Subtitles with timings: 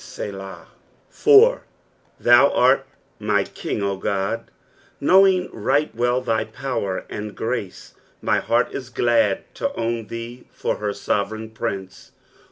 [0.03, 0.65] Selah.
[1.11, 1.61] 4,
[2.19, 2.87] "Than art
[3.19, 4.45] my King, O Ood."
[4.99, 10.77] Knowing right well thy power and ^rscs my heart is glad to own thee for
[10.77, 12.13] her sovereign prince.